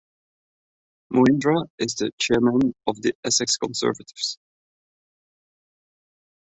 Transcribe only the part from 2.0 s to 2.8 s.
chairman